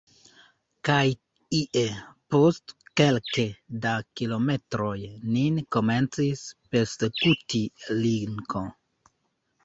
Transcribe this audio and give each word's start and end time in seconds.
Kaj 0.87 1.01
ie, 1.55 1.81
post 2.35 2.71
kelke 3.01 3.45
da 3.83 3.91
kilometroj, 4.21 4.95
nin 5.35 5.59
komencis 5.75 6.41
persekuti 6.73 7.61
linko. 7.99 8.63